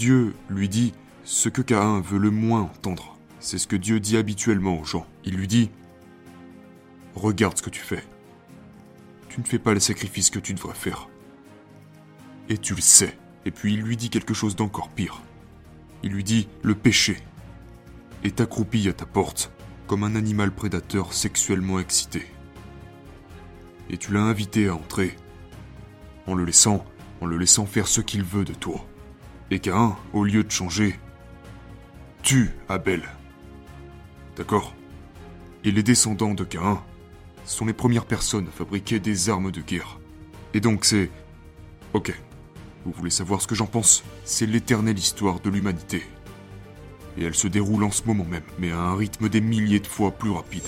Dieu 0.00 0.34
lui 0.48 0.70
dit 0.70 0.94
ce 1.24 1.50
que 1.50 1.60
Caïn 1.60 2.00
veut 2.00 2.18
le 2.18 2.30
moins 2.30 2.62
entendre. 2.62 3.18
C'est 3.38 3.58
ce 3.58 3.66
que 3.66 3.76
Dieu 3.76 4.00
dit 4.00 4.16
habituellement 4.16 4.80
aux 4.80 4.84
gens. 4.84 5.06
Il 5.26 5.36
lui 5.36 5.46
dit 5.46 5.70
Regarde 7.14 7.58
ce 7.58 7.62
que 7.62 7.68
tu 7.68 7.82
fais. 7.82 8.02
Tu 9.28 9.42
ne 9.42 9.44
fais 9.44 9.58
pas 9.58 9.74
les 9.74 9.80
sacrifices 9.80 10.30
que 10.30 10.38
tu 10.38 10.54
devrais 10.54 10.74
faire. 10.74 11.10
Et 12.48 12.56
tu 12.56 12.74
le 12.74 12.80
sais. 12.80 13.18
Et 13.44 13.50
puis 13.50 13.74
il 13.74 13.82
lui 13.82 13.98
dit 13.98 14.08
quelque 14.08 14.32
chose 14.32 14.56
d'encore 14.56 14.88
pire. 14.88 15.20
Il 16.02 16.12
lui 16.12 16.24
dit 16.24 16.48
Le 16.62 16.74
péché 16.74 17.18
est 18.24 18.40
accroupi 18.40 18.88
à 18.88 18.94
ta 18.94 19.04
porte 19.04 19.52
comme 19.86 20.02
un 20.02 20.14
animal 20.14 20.50
prédateur 20.50 21.12
sexuellement 21.12 21.78
excité. 21.78 22.24
Et 23.90 23.98
tu 23.98 24.14
l'as 24.14 24.22
invité 24.22 24.68
à 24.68 24.76
entrer 24.76 25.14
en 26.26 26.34
le 26.34 26.46
laissant, 26.46 26.86
en 27.20 27.26
le 27.26 27.36
laissant 27.36 27.66
faire 27.66 27.86
ce 27.86 28.00
qu'il 28.00 28.24
veut 28.24 28.46
de 28.46 28.54
toi. 28.54 28.86
Et 29.50 29.58
Cain, 29.58 29.96
au 30.12 30.24
lieu 30.24 30.44
de 30.44 30.50
changer, 30.50 30.98
tue 32.22 32.50
Abel. 32.68 33.02
D'accord 34.36 34.74
Et 35.64 35.72
les 35.72 35.82
descendants 35.82 36.34
de 36.34 36.44
Cain 36.44 36.80
sont 37.44 37.66
les 37.66 37.72
premières 37.72 38.06
personnes 38.06 38.46
à 38.46 38.52
fabriquer 38.52 39.00
des 39.00 39.28
armes 39.28 39.50
de 39.50 39.60
guerre. 39.60 39.98
Et 40.54 40.60
donc 40.60 40.84
c'est... 40.84 41.10
Ok. 41.94 42.14
Vous 42.84 42.92
voulez 42.92 43.10
savoir 43.10 43.42
ce 43.42 43.48
que 43.48 43.56
j'en 43.56 43.66
pense? 43.66 44.04
C'est 44.24 44.46
l'éternelle 44.46 44.98
histoire 44.98 45.40
de 45.40 45.50
l'humanité. 45.50 46.04
Et 47.18 47.24
elle 47.24 47.34
se 47.34 47.48
déroule 47.48 47.82
en 47.82 47.90
ce 47.90 48.04
moment 48.04 48.24
même, 48.24 48.44
mais 48.58 48.70
à 48.70 48.78
un 48.78 48.96
rythme 48.96 49.28
des 49.28 49.40
milliers 49.40 49.80
de 49.80 49.86
fois 49.86 50.12
plus 50.12 50.30
rapide. 50.30 50.62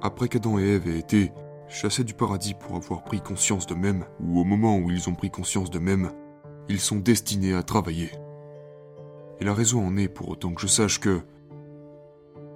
Après 0.00 0.28
qu'Adam 0.28 0.58
et 0.58 0.74
Ève 0.74 0.88
aient 0.88 0.98
été 0.98 1.32
chassés 1.68 2.04
du 2.04 2.14
paradis 2.14 2.54
pour 2.54 2.76
avoir 2.76 3.02
pris 3.02 3.20
conscience 3.20 3.66
d'eux-mêmes, 3.66 4.04
ou 4.20 4.40
au 4.40 4.44
moment 4.44 4.78
où 4.78 4.90
ils 4.90 5.08
ont 5.08 5.14
pris 5.14 5.30
conscience 5.30 5.70
d'eux-mêmes, 5.70 6.12
ils 6.68 6.80
sont 6.80 6.98
destinés 6.98 7.54
à 7.54 7.62
travailler. 7.62 8.10
Et 9.40 9.44
la 9.44 9.54
raison 9.54 9.84
en 9.84 9.96
est 9.96 10.08
pour 10.08 10.28
autant 10.28 10.52
que 10.52 10.60
je 10.60 10.66
sache 10.66 11.00
que 11.00 11.20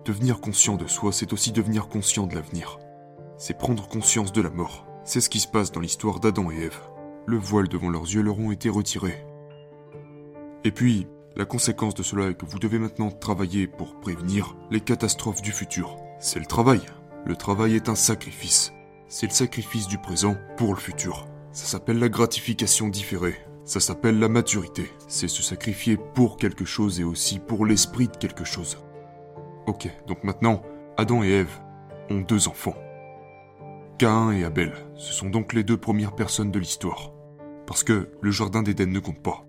devenir 0.04 0.40
conscient 0.40 0.76
de 0.76 0.86
soi, 0.86 1.12
c'est 1.12 1.32
aussi 1.32 1.52
devenir 1.52 1.88
conscient 1.88 2.26
de 2.26 2.34
l'avenir. 2.34 2.78
C'est 3.38 3.58
prendre 3.58 3.88
conscience 3.88 4.32
de 4.32 4.40
la 4.40 4.50
mort. 4.50 4.86
C'est 5.04 5.20
ce 5.20 5.30
qui 5.30 5.40
se 5.40 5.48
passe 5.48 5.72
dans 5.72 5.80
l'histoire 5.80 6.20
d'Adam 6.20 6.50
et 6.50 6.62
Ève. 6.62 6.80
Le 7.26 7.36
voile 7.36 7.68
devant 7.68 7.90
leurs 7.90 8.02
yeux 8.02 8.22
leur 8.22 8.38
ont 8.38 8.52
été 8.52 8.68
retirés. 8.68 9.24
Et 10.64 10.70
puis, 10.70 11.08
la 11.34 11.44
conséquence 11.44 11.94
de 11.94 12.02
cela 12.02 12.28
est 12.28 12.34
que 12.34 12.46
vous 12.46 12.58
devez 12.58 12.78
maintenant 12.78 13.10
travailler 13.10 13.66
pour 13.66 13.98
prévenir 14.00 14.56
les 14.70 14.80
catastrophes 14.80 15.42
du 15.42 15.50
futur. 15.50 15.96
C'est 16.20 16.38
le 16.38 16.46
travail. 16.46 16.82
Le 17.24 17.36
travail 17.36 17.76
est 17.76 17.88
un 17.88 17.94
sacrifice. 17.94 18.72
C'est 19.06 19.28
le 19.28 19.32
sacrifice 19.32 19.86
du 19.86 19.96
présent 19.96 20.36
pour 20.56 20.74
le 20.74 20.80
futur. 20.80 21.28
Ça 21.52 21.66
s'appelle 21.66 22.00
la 22.00 22.08
gratification 22.08 22.88
différée. 22.88 23.36
Ça 23.64 23.78
s'appelle 23.78 24.18
la 24.18 24.28
maturité. 24.28 24.90
C'est 25.06 25.28
se 25.28 25.42
sacrifier 25.42 25.96
pour 25.96 26.36
quelque 26.36 26.64
chose 26.64 26.98
et 26.98 27.04
aussi 27.04 27.38
pour 27.38 27.64
l'esprit 27.64 28.08
de 28.08 28.16
quelque 28.16 28.44
chose. 28.44 28.78
Ok, 29.68 29.88
donc 30.08 30.24
maintenant, 30.24 30.62
Adam 30.96 31.22
et 31.22 31.30
Ève 31.30 31.60
ont 32.10 32.22
deux 32.22 32.48
enfants. 32.48 32.74
Caïn 33.98 34.32
et 34.32 34.42
Abel, 34.42 34.72
ce 34.96 35.12
sont 35.12 35.30
donc 35.30 35.52
les 35.52 35.62
deux 35.62 35.76
premières 35.76 36.16
personnes 36.16 36.50
de 36.50 36.58
l'histoire. 36.58 37.12
Parce 37.68 37.84
que 37.84 38.10
le 38.20 38.30
Jardin 38.32 38.64
d'Éden 38.64 38.90
ne 38.90 38.98
compte 38.98 39.22
pas. 39.22 39.46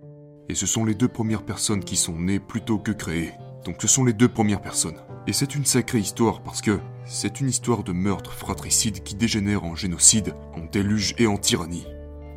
Et 0.47 0.53
ce 0.53 0.67
sont 0.67 0.85
les 0.85 0.93
deux 0.93 1.07
premières 1.07 1.43
personnes 1.43 1.83
qui 1.83 1.95
sont 1.95 2.19
nées 2.19 2.39
plutôt 2.39 2.77
que 2.77 2.91
créées. 2.91 3.33
Donc 3.65 3.77
ce 3.81 3.87
sont 3.87 4.03
les 4.03 4.13
deux 4.13 4.29
premières 4.29 4.61
personnes. 4.61 5.01
Et 5.25 5.33
c'est 5.33 5.55
une 5.55 5.65
sacrée 5.65 5.99
histoire 5.99 6.41
parce 6.41 6.61
que 6.61 6.79
c'est 7.05 7.39
une 7.39 7.47
histoire 7.47 7.83
de 7.83 7.93
meurtre 7.93 8.33
fratricide 8.33 9.03
qui 9.03 9.15
dégénère 9.15 9.63
en 9.63 9.75
génocide, 9.75 10.35
en 10.53 10.65
déluge 10.71 11.15
et 11.17 11.27
en 11.27 11.37
tyrannie. 11.37 11.87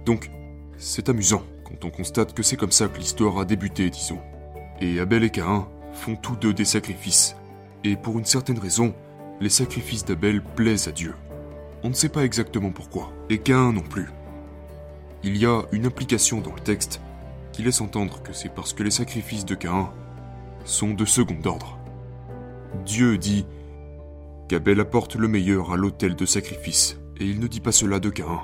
Donc, 0.05 0.31
c'est 0.79 1.09
amusant 1.09 1.43
quand 1.65 1.85
on 1.85 1.91
constate 1.91 2.33
que 2.33 2.45
c'est 2.45 2.57
comme 2.57 2.71
ça 2.71 2.87
que 2.87 2.99
l'histoire 2.99 3.39
a 3.39 3.45
débuté, 3.45 3.91
disons. 3.91 4.21
Et 4.81 5.01
Abel 5.01 5.25
et 5.25 5.31
Caïn 5.31 5.67
font 5.93 6.15
tous 6.15 6.37
deux 6.37 6.55
des 6.55 6.65
sacrifices. 6.65 7.35
Et 7.83 7.97
pour 7.97 8.19
une 8.19 8.25
certaine 8.25 8.59
raison, 8.59 8.95
les 9.41 9.49
sacrifices 9.49 10.05
d'Abel 10.05 10.43
plaisent 10.43 10.87
à 10.87 10.93
Dieu. 10.93 11.15
On 11.83 11.89
ne 11.89 11.95
sait 11.95 12.09
pas 12.09 12.25
exactement 12.25 12.71
pourquoi, 12.71 13.13
et 13.31 13.39
Caïn 13.39 13.73
non 13.73 13.83
plus. 13.83 14.09
Il 15.25 15.37
y 15.37 15.47
a 15.47 15.63
une 15.73 15.87
implication 15.87 16.41
dans 16.41 16.55
le 16.55 16.61
texte 16.61 17.01
qui 17.53 17.63
laisse 17.63 17.81
entendre 17.81 18.23
que 18.23 18.33
c'est 18.33 18.55
parce 18.55 18.73
que 18.73 18.83
les 18.83 18.91
sacrifices 18.91 19.45
de 19.45 19.55
Caïn 19.57 19.91
sont 20.65 20.95
de 20.95 21.05
second 21.05 21.39
ordre. 21.45 21.76
Dieu 22.85 23.19
dit 23.19 23.47
qu'Abel 24.49 24.81
apporte 24.81 25.17
le 25.17 25.29
meilleur 25.29 25.73
à 25.73 25.77
l'autel 25.77 26.15
de 26.15 26.27
sacrifice, 26.27 26.99
et 27.19 27.25
il 27.25 27.41
ne 27.41 27.47
dit 27.47 27.61
pas 27.61 27.73
cela 27.73 27.99
de 27.99 28.11
Caïn. 28.11 28.41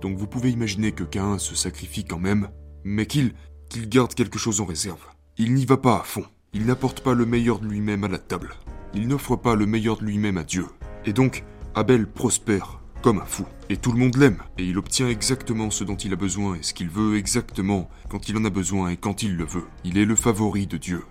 Donc 0.00 0.16
vous 0.16 0.26
pouvez 0.26 0.50
imaginer 0.50 0.92
que 0.92 1.04
Caïn 1.04 1.38
se 1.38 1.54
sacrifie 1.54 2.04
quand 2.04 2.18
même, 2.18 2.48
mais 2.84 3.06
qu'il 3.06 3.32
qu'il 3.68 3.88
garde 3.88 4.14
quelque 4.14 4.38
chose 4.38 4.60
en 4.60 4.64
réserve. 4.64 5.04
Il 5.36 5.54
n'y 5.54 5.66
va 5.66 5.76
pas 5.76 6.00
à 6.00 6.02
fond. 6.02 6.24
Il 6.52 6.66
n'apporte 6.66 7.00
pas 7.00 7.14
le 7.14 7.26
meilleur 7.26 7.58
de 7.58 7.66
lui-même 7.66 8.04
à 8.04 8.08
la 8.08 8.18
table. 8.18 8.54
Il 8.94 9.06
n'offre 9.06 9.36
pas 9.36 9.54
le 9.54 9.66
meilleur 9.66 9.98
de 9.98 10.04
lui-même 10.04 10.38
à 10.38 10.44
Dieu. 10.44 10.66
Et 11.04 11.12
donc, 11.12 11.44
Abel 11.74 12.06
prospère 12.06 12.80
comme 13.02 13.18
un 13.18 13.24
fou. 13.24 13.44
Et 13.68 13.76
tout 13.76 13.92
le 13.92 13.98
monde 13.98 14.16
l'aime. 14.16 14.42
Et 14.56 14.64
il 14.64 14.78
obtient 14.78 15.08
exactement 15.08 15.70
ce 15.70 15.84
dont 15.84 15.96
il 15.96 16.12
a 16.12 16.16
besoin 16.16 16.56
et 16.56 16.62
ce 16.62 16.74
qu'il 16.74 16.88
veut 16.88 17.16
exactement 17.16 17.88
quand 18.08 18.28
il 18.28 18.36
en 18.36 18.44
a 18.44 18.50
besoin 18.50 18.88
et 18.88 18.96
quand 18.96 19.22
il 19.22 19.36
le 19.36 19.44
veut. 19.44 19.66
Il 19.84 19.98
est 19.98 20.06
le 20.06 20.16
favori 20.16 20.66
de 20.66 20.78
Dieu. 20.78 21.04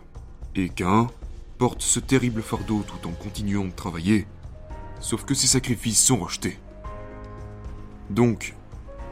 Et 0.55 0.69
Caïn 0.69 1.07
porte 1.57 1.81
ce 1.81 1.99
terrible 1.99 2.41
fardeau 2.41 2.83
tout 2.87 3.07
en 3.07 3.11
continuant 3.11 3.65
de 3.65 3.71
travailler, 3.71 4.27
sauf 4.99 5.25
que 5.25 5.33
ses 5.33 5.47
sacrifices 5.47 6.03
sont 6.03 6.17
rejetés. 6.17 6.59
Donc, 8.09 8.55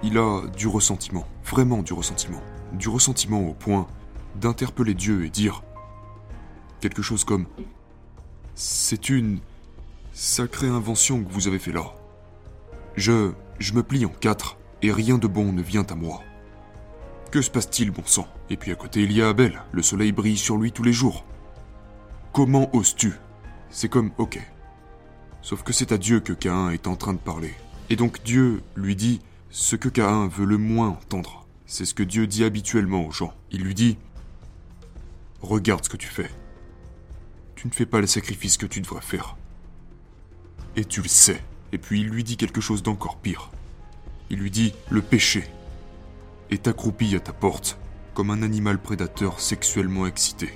il 0.04 0.18
a 0.18 0.42
du 0.56 0.68
ressentiment, 0.68 1.28
vraiment 1.44 1.82
du 1.82 1.94
ressentiment. 1.94 2.42
Du 2.74 2.90
ressentiment 2.90 3.42
au 3.48 3.54
point 3.54 3.88
d'interpeller 4.36 4.94
Dieu 4.94 5.26
et 5.26 5.30
dire 5.30 5.64
quelque 6.82 7.02
chose 7.02 7.24
comme 7.24 7.46
C'est 8.54 9.10
une 9.10 9.40
sacrée 10.14 10.68
invention 10.68 11.24
que 11.24 11.32
vous 11.32 11.48
avez 11.48 11.60
fait 11.60 11.72
là. 11.72 11.94
Je, 12.96 13.34
je 13.60 13.74
me 13.74 13.84
plie 13.84 14.06
en 14.06 14.10
quatre 14.10 14.58
et 14.82 14.92
rien 14.92 15.18
de 15.18 15.28
bon 15.28 15.52
ne 15.52 15.62
vient 15.62 15.86
à 15.90 15.96
moi. 15.96 16.22
Que 17.32 17.42
se 17.42 17.50
passe-t-il, 17.50 17.92
bon 17.92 18.04
sang? 18.06 18.28
Et 18.50 18.56
puis 18.56 18.72
à 18.72 18.76
côté, 18.76 19.02
il 19.02 19.12
y 19.12 19.22
a 19.22 19.30
Abel, 19.30 19.62
le 19.72 19.82
soleil 19.82 20.12
brille 20.12 20.38
sur 20.38 20.58
lui 20.58 20.72
tous 20.72 20.84
les 20.84 20.94
jours. 20.94 21.26
Comment 22.36 22.70
oses-tu? 22.76 23.14
C'est 23.70 23.88
comme 23.88 24.12
ok. 24.18 24.46
Sauf 25.42 25.64
que 25.64 25.72
c'est 25.72 25.94
à 25.94 25.98
Dieu 25.98 26.20
que 26.20 26.34
Caïn 26.34 26.72
est 26.72 26.86
en 26.86 26.98
train 26.98 27.14
de 27.14 27.18
parler. 27.18 27.54
Et 27.90 27.96
donc 27.96 28.22
Dieu 28.26 28.62
lui 28.76 28.98
dit 28.98 29.22
ce 29.50 29.78
que 29.78 29.88
Caïn 29.88 30.28
veut 30.28 30.44
le 30.44 30.58
moins 30.58 30.90
entendre. 30.90 31.46
C'est 31.66 31.86
ce 31.86 31.94
que 31.94 32.04
Dieu 32.04 32.28
dit 32.28 32.44
habituellement 32.44 33.06
aux 33.06 33.12
gens. 33.12 33.34
Il 33.52 33.64
lui 33.64 33.74
dit 33.74 33.98
Regarde 35.42 35.86
ce 35.86 35.90
que 35.90 35.96
tu 35.96 36.10
fais. 36.10 36.30
Tu 37.56 37.68
ne 37.68 37.72
fais 37.72 37.86
pas 37.86 38.02
les 38.02 38.08
sacrifices 38.08 38.58
que 38.58 38.66
tu 38.66 38.82
devrais 38.82 39.00
faire. 39.00 39.38
Et 40.76 40.84
tu 40.84 41.02
le 41.02 41.08
sais. 41.08 41.42
Et 41.72 41.78
puis 41.78 42.02
il 42.02 42.08
lui 42.08 42.26
dit 42.26 42.36
quelque 42.36 42.60
chose 42.60 42.84
d'encore 42.84 43.16
pire. 43.16 43.50
Il 44.30 44.40
lui 44.40 44.52
dit 44.52 44.74
Le 44.90 45.02
péché 45.02 45.46
est 46.50 46.68
accroupi 46.68 47.16
à 47.16 47.22
ta 47.22 47.32
porte 47.32 47.78
comme 48.14 48.30
un 48.30 48.44
animal 48.44 48.78
prédateur 48.78 49.40
sexuellement 49.40 50.06
excité 50.06 50.52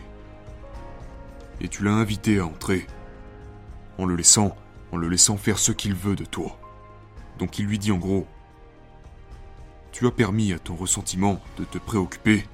et 1.62 1.68
tu 1.68 1.84
l'as 1.84 1.94
invité 1.94 2.40
à 2.40 2.46
entrer, 2.46 2.88
en 3.98 4.06
le 4.06 4.16
laissant, 4.16 4.56
en 4.92 4.98
le 4.98 5.10
laissant 5.10 5.38
faire 5.38 5.60
ce 5.60 5.72
qu'il 5.72 5.94
veut 5.94 6.16
de 6.16 6.26
toi. 6.26 6.58
Donc 7.38 7.60
il 7.60 7.66
lui 7.66 7.80
dit 7.80 7.92
en 7.92 7.98
gros, 7.98 8.28
tu 9.92 10.08
as 10.08 10.12
permis 10.12 10.54
à 10.54 10.60
ton 10.60 10.76
ressentiment 10.76 11.42
de 11.58 11.64
te 11.64 11.78
préoccuper, 11.78 12.46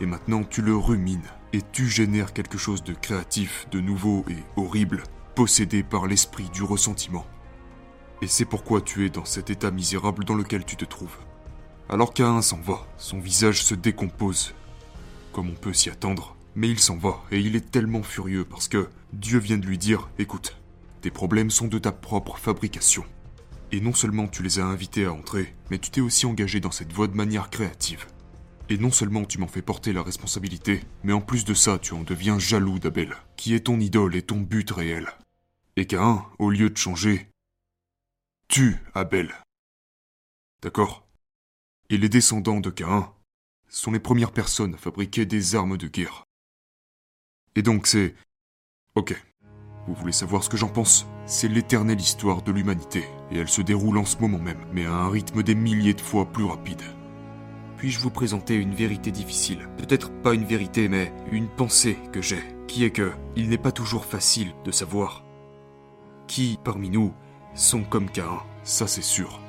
et 0.00 0.06
maintenant 0.06 0.42
tu 0.42 0.62
le 0.62 0.76
rumines, 0.76 1.28
et 1.52 1.60
tu 1.72 1.88
génères 1.88 2.32
quelque 2.32 2.58
chose 2.58 2.82
de 2.82 2.94
créatif, 2.94 3.66
de 3.70 3.80
nouveau 3.80 4.24
et 4.28 4.42
horrible, 4.56 5.02
possédé 5.34 5.82
par 5.82 6.06
l'esprit 6.06 6.48
du 6.52 6.62
ressentiment. 6.62 7.26
Et 8.22 8.26
c'est 8.26 8.44
pourquoi 8.44 8.80
tu 8.80 9.04
es 9.04 9.10
dans 9.10 9.24
cet 9.24 9.50
état 9.50 9.70
misérable 9.70 10.24
dans 10.24 10.34
lequel 10.34 10.64
tu 10.64 10.76
te 10.76 10.84
trouves. 10.84 11.16
Alors 11.88 12.14
Cain 12.14 12.40
s'en 12.40 12.60
va, 12.60 12.86
son 12.96 13.18
visage 13.18 13.62
se 13.62 13.74
décompose, 13.74 14.54
comme 15.32 15.50
on 15.50 15.54
peut 15.54 15.72
s'y 15.74 15.90
attendre, 15.90 16.34
mais 16.56 16.68
il 16.68 16.78
s'en 16.78 16.96
va, 16.96 17.22
et 17.30 17.40
il 17.40 17.56
est 17.56 17.70
tellement 17.70 18.02
furieux 18.02 18.44
parce 18.44 18.68
que 18.68 18.88
Dieu 19.12 19.38
vient 19.38 19.58
de 19.58 19.66
lui 19.66 19.78
dire, 19.78 20.08
écoute, 20.18 20.56
tes 21.00 21.10
problèmes 21.10 21.50
sont 21.50 21.68
de 21.68 21.78
ta 21.78 21.92
propre 21.92 22.38
fabrication. 22.38 23.04
Et 23.72 23.80
non 23.80 23.92
seulement 23.92 24.28
tu 24.28 24.42
les 24.42 24.60
as 24.60 24.66
invités 24.66 25.04
à 25.04 25.12
entrer, 25.12 25.54
mais 25.70 25.78
tu 25.78 25.90
t'es 25.90 26.00
aussi 26.00 26.26
engagé 26.26 26.60
dans 26.60 26.70
cette 26.70 26.92
voie 26.92 27.08
de 27.08 27.16
manière 27.16 27.50
créative. 27.50 28.06
Et 28.70 28.78
non 28.78 28.90
seulement 28.90 29.24
tu 29.24 29.38
m'en 29.38 29.48
fais 29.48 29.62
porter 29.62 29.92
la 29.92 30.02
responsabilité, 30.02 30.80
mais 31.02 31.12
en 31.12 31.20
plus 31.20 31.44
de 31.44 31.54
ça, 31.54 31.78
tu 31.78 31.92
en 31.92 32.02
deviens 32.02 32.38
jaloux 32.38 32.78
d'Abel, 32.78 33.14
qui 33.36 33.54
est 33.54 33.66
ton 33.66 33.80
idole 33.80 34.16
et 34.16 34.22
ton 34.22 34.40
but 34.40 34.70
réel. 34.70 35.08
Et 35.76 35.86
Cain, 35.86 36.24
au 36.38 36.50
lieu 36.50 36.70
de 36.70 36.76
changer, 36.76 37.28
tue 38.48 38.76
Abel. 38.94 39.34
D'accord? 40.62 41.06
Et 41.90 41.98
les 41.98 42.08
descendants 42.08 42.60
de 42.60 42.70
Cain 42.70 43.12
sont 43.68 43.90
les 43.90 44.00
premières 44.00 44.32
personnes 44.32 44.74
à 44.74 44.78
fabriquer 44.78 45.26
des 45.26 45.56
armes 45.56 45.76
de 45.76 45.88
guerre. 45.88 46.24
Et 47.56 47.62
donc 47.62 47.86
c'est... 47.86 48.14
Ok. 48.94 49.14
Vous 49.86 49.94
voulez 49.94 50.12
savoir 50.12 50.42
ce 50.42 50.48
que 50.48 50.56
j'en 50.56 50.68
pense? 50.68 51.06
C'est 51.26 51.48
l'éternelle 51.48 52.00
histoire 52.00 52.42
de 52.42 52.52
l'humanité, 52.52 53.04
et 53.30 53.38
elle 53.38 53.48
se 53.48 53.62
déroule 53.62 53.98
en 53.98 54.04
ce 54.04 54.18
moment 54.18 54.38
même, 54.38 54.64
mais 54.72 54.86
à 54.86 54.92
un 54.92 55.10
rythme 55.10 55.42
des 55.42 55.54
milliers 55.54 55.94
de 55.94 56.00
fois 56.00 56.26
plus 56.26 56.44
rapide. 56.44 56.82
Puis-je 57.76 58.00
vous 58.00 58.10
présenter 58.10 58.54
une 58.54 58.74
vérité 58.74 59.10
difficile? 59.10 59.68
Peut-être 59.76 60.10
pas 60.22 60.32
une 60.32 60.44
vérité, 60.44 60.88
mais 60.88 61.12
une 61.30 61.48
pensée 61.48 61.98
que 62.12 62.22
j'ai, 62.22 62.42
qui 62.66 62.84
est 62.84 62.90
que 62.90 63.12
il 63.36 63.50
n'est 63.50 63.58
pas 63.58 63.72
toujours 63.72 64.06
facile 64.06 64.54
de 64.64 64.70
savoir 64.70 65.24
qui, 66.26 66.58
parmi 66.64 66.88
nous, 66.88 67.12
sont 67.54 67.82
comme 67.82 68.08
Cain, 68.08 68.42
ça 68.62 68.86
c'est 68.86 69.02
sûr. 69.02 69.40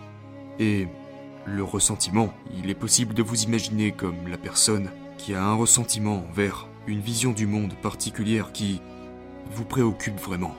Et 0.60 0.88
le 1.46 1.64
ressentiment, 1.64 2.34
il 2.54 2.70
est 2.70 2.76
possible 2.76 3.14
de 3.14 3.24
vous 3.24 3.44
imaginer 3.44 3.92
comme 3.94 4.28
la 4.28 4.38
personne 4.38 4.92
qui 5.18 5.34
a 5.34 5.46
un 5.46 5.56
ressentiment 5.56 6.26
envers 6.30 6.68
une 6.88 7.00
vision 7.00 7.32
du 7.32 7.48
monde 7.48 7.74
particulière 7.82 8.52
qui 8.52 8.82
vous 9.52 9.66
préoccupe 9.66 10.20
vraiment. 10.20 10.56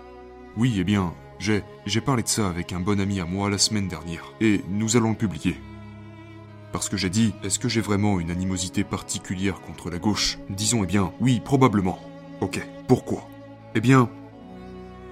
Oui, 0.57 0.77
eh 0.79 0.85
bien, 0.85 1.15
j'ai 1.39 1.63
j'ai 1.85 2.01
parlé 2.01 2.23
de 2.23 2.29
ça 2.29 2.49
avec 2.49 2.73
un 2.73 2.81
bon 2.81 3.01
ami 3.01 3.21
à 3.21 3.27
moi 3.27 3.51
la 3.51 3.59
semaine 3.59 3.89
dernière 3.89 4.33
et 4.41 4.63
nous 4.69 4.97
allons 4.97 5.11
le 5.11 5.17
publier. 5.17 5.57
Parce 6.73 6.89
que 6.89 6.97
j'ai 6.97 7.11
dit, 7.11 7.33
est-ce 7.43 7.59
que 7.59 7.69
j'ai 7.69 7.81
vraiment 7.81 8.21
une 8.21 8.31
animosité 8.31 8.85
particulière 8.85 9.61
contre 9.61 9.89
la 9.91 9.99
gauche? 9.99 10.39
Disons 10.51 10.85
eh 10.85 10.87
bien, 10.87 11.13
oui, 11.21 11.41
probablement. 11.41 11.99
Ok, 12.41 12.61
pourquoi? 12.87 13.29
Eh 13.75 13.81
bien, 13.81 14.11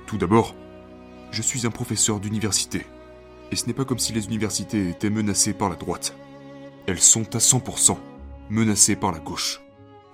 tout 0.07 0.19
d'abord, 0.19 0.55
je 1.31 1.43
suis 1.43 1.67
un 1.67 1.71
professeur 1.71 2.21
d'université. 2.21 2.87
Et 3.51 3.57
ce 3.57 3.67
n'est 3.67 3.73
pas 3.73 3.85
comme 3.85 3.99
si 3.99 4.13
les 4.13 4.27
universités 4.27 4.91
étaient 4.91 5.11
menacées 5.11 5.55
par 5.55 5.71
la 5.71 5.77
droite. 5.77 6.15
Elles 6.87 7.01
sont 7.01 7.35
à 7.35 7.39
100% 7.39 7.97
menacées 8.51 8.97
par 8.97 9.13
la 9.13 9.21
gauche. 9.21 9.64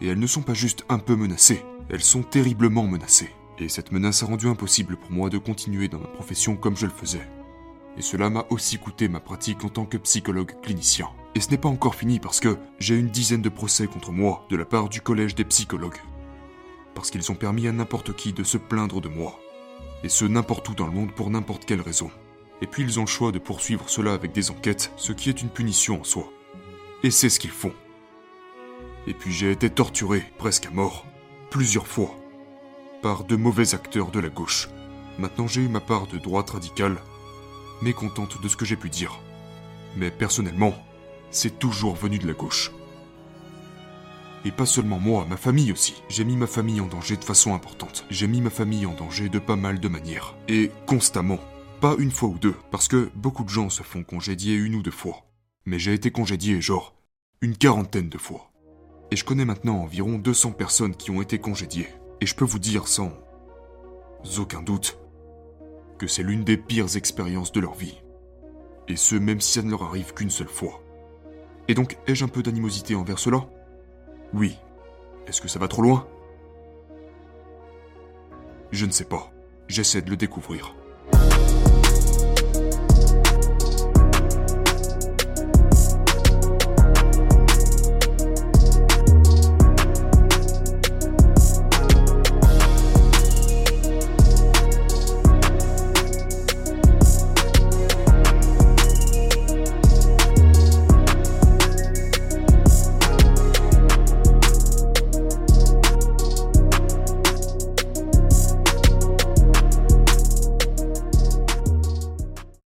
Et 0.01 0.09
elles 0.09 0.19
ne 0.19 0.27
sont 0.27 0.43
pas 0.43 0.55
juste 0.55 0.85
un 0.89 0.99
peu 0.99 1.17
menacées, 1.17 1.65
elles 1.89 2.03
sont 2.03 2.23
terriblement 2.23 2.87
menacées. 2.87 3.31
Et 3.59 3.69
cette 3.69 3.93
menace 3.93 4.23
a 4.23 4.27
rendu 4.27 4.49
impossible 4.49 4.97
pour 4.97 5.11
moi 5.11 5.29
de 5.29 5.37
continuer 5.37 5.89
dans 5.89 5.99
ma 5.99 6.07
profession 6.07 6.57
comme 6.57 6.77
je 6.77 6.87
le 6.87 6.93
faisais. 6.93 7.27
Et 7.99 8.03
cela 8.03 8.31
m'a 8.31 8.47
aussi 8.51 8.79
coûté 8.79 9.09
ma 9.09 9.21
pratique 9.21 9.65
en 9.65 9.69
tant 9.69 9.85
que 9.85 9.99
psychologue 9.99 10.55
clinicien. 10.63 11.09
Et 11.35 11.41
ce 11.41 11.51
n'est 11.51 11.59
pas 11.59 11.69
encore 11.69 11.95
fini 11.95 12.19
parce 12.19 12.41
que 12.41 12.57
j'ai 12.79 12.97
une 12.97 13.11
dizaine 13.11 13.43
de 13.43 13.49
procès 13.49 13.87
contre 13.87 14.13
moi 14.13 14.47
de 14.49 14.57
la 14.57 14.65
part 14.65 14.89
du 14.89 15.03
collège 15.03 15.35
des 15.35 15.45
psychologues. 15.45 16.01
Parce 16.95 17.11
qu'ils 17.11 17.31
ont 17.31 17.35
permis 17.35 17.69
à 17.69 17.73
n'importe 17.73 18.17
qui 18.17 18.33
de 18.33 18.45
se 18.45 18.57
plaindre 18.57 19.01
de 19.01 19.09
moi. 19.09 19.39
Et 20.03 20.09
ce 20.09 20.25
n'importe 20.25 20.69
où 20.71 20.75
dans 20.75 20.87
le 20.87 20.93
monde 20.93 21.13
pour 21.13 21.29
n'importe 21.29 21.67
quelle 21.67 21.83
raison. 21.83 22.11
Et 22.63 22.67
puis 22.67 22.83
ils 22.83 22.99
ont 22.99 23.05
le 23.05 23.09
choix 23.09 23.33
de 23.33 23.39
poursuivre 23.39 23.89
cela 23.91 24.13
avec 24.13 24.33
des 24.33 24.51
enquêtes, 24.51 24.93
ce 24.97 25.13
qui 25.13 25.29
est 25.29 25.43
une 25.43 25.51
punition 25.51 26.01
en 26.01 26.05
soi. 26.05 26.31
Et 27.03 27.11
c'est 27.11 27.29
ce 27.29 27.41
qu'ils 27.41 27.51
font. 27.51 27.75
Et 29.07 29.15
puis 29.15 29.33
j'ai 29.33 29.51
été 29.51 29.71
torturé, 29.71 30.25
presque 30.39 30.67
à 30.67 30.71
mort, 30.71 31.07
plusieurs 31.51 31.87
fois, 31.87 32.15
par 33.03 33.25
de 33.25 33.37
mauvais 33.37 33.75
acteurs 33.75 34.11
de 34.11 34.21
la 34.21 34.29
gauche. 34.29 34.69
Maintenant 35.19 35.47
j'ai 35.47 35.63
eu 35.63 35.69
ma 35.69 35.81
part 35.81 36.07
de 36.07 36.19
droite 36.19 36.51
radicale, 36.51 36.99
mécontente 37.83 38.41
de 38.43 38.49
ce 38.49 38.57
que 38.57 38.65
j'ai 38.65 38.77
pu 38.77 38.91
dire. 38.91 39.19
Mais 39.97 40.11
personnellement, 40.11 40.75
c'est 41.31 41.59
toujours 41.59 41.95
venu 41.95 42.19
de 42.19 42.27
la 42.27 42.35
gauche. 42.35 42.73
Et 44.45 44.51
pas 44.51 44.67
seulement 44.67 44.99
moi, 44.99 45.27
ma 45.29 45.37
famille 45.37 45.73
aussi. 45.73 46.03
J'ai 46.09 46.25
mis 46.25 46.37
ma 46.37 46.47
famille 46.47 46.81
en 46.81 46.87
danger 46.87 47.17
de 47.17 47.25
façon 47.25 47.55
importante. 47.55 48.07
J'ai 48.09 48.27
mis 48.27 48.41
ma 48.41 48.49
famille 48.49 48.87
en 48.87 48.95
danger 48.95 49.29
de 49.29 49.39
pas 49.39 49.57
mal 49.57 49.81
de 49.81 49.89
manières. 49.89 50.35
Et 50.49 50.71
constamment. 50.87 51.39
Pas 51.81 51.95
une 51.99 52.11
fois 52.11 52.29
ou 52.29 52.39
deux, 52.39 52.57
parce 52.71 52.89
que 52.89 53.11
beaucoup 53.15 53.45
de 53.45 53.49
gens 53.49 53.71
se 53.71 53.83
font 53.83 54.03
congédier 54.03 54.55
une 54.55 54.75
ou 54.75 54.83
deux 54.83 54.91
fois. 54.91 55.27
Mais 55.67 55.79
j'ai 55.79 55.95
été 55.95 56.11
congédié, 56.11 56.61
genre, 56.61 56.95
une 57.41 57.57
quarantaine 57.57 58.09
de 58.09 58.19
fois. 58.19 58.50
Et 59.11 59.17
je 59.17 59.25
connais 59.25 59.45
maintenant 59.45 59.77
environ 59.77 60.19
200 60.19 60.53
personnes 60.53 60.95
qui 60.95 61.11
ont 61.11 61.21
été 61.21 61.39
congédiées. 61.39 61.89
Et 62.21 62.27
je 62.27 62.35
peux 62.35 62.45
vous 62.45 62.59
dire 62.59 62.87
sans 62.87 63.13
aucun 64.39 64.63
doute 64.63 64.99
que 65.99 66.07
c'est 66.07 66.23
l'une 66.23 66.45
des 66.45 66.57
pires 66.57 66.97
expériences 66.97 67.53
de 67.53 67.61
leur 67.61 67.75
vie. 67.75 68.03
Et 68.89 68.97
ce, 68.97 69.17
même 69.17 69.41
si 69.41 69.53
ça 69.53 69.63
ne 69.63 69.71
leur 69.71 69.83
arrive 69.83 70.15
qu'une 70.15 70.31
seule 70.31 70.49
fois. 70.49 70.83
Et 71.69 71.75
donc, 71.75 71.99
ai-je 72.07 72.25
un 72.25 72.29
peu 72.29 72.43
d'animosité 72.43 72.95
envers 72.95 73.19
cela? 73.19 73.49
Oui. 74.33 74.59
Est-ce 75.27 75.41
que 75.41 75.49
ça 75.49 75.59
va 75.59 75.69
trop 75.69 75.83
loin? 75.83 76.07
Je 78.71 78.87
ne 78.87 78.91
sais 78.91 79.05
pas. 79.05 79.33
J'essaie 79.69 80.03
de 80.03 80.11
le 80.11 80.17
découvrir. 80.17 80.75